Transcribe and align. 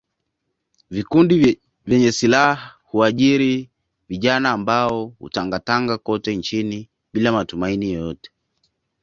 Vikundi 0.89 1.59
vyenye 1.85 2.11
silaha 2.11 2.75
huajiri 2.83 3.69
vijana 4.09 4.51
ambao 4.51 5.05
hutangatanga 5.19 5.97
kote 5.97 6.35
nchini 6.35 6.89
bila 7.13 7.31
matumaini 7.31 7.93
yoyote 7.93 8.31